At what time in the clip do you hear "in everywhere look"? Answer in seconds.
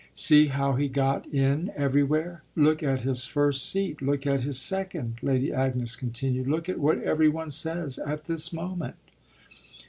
1.27-2.81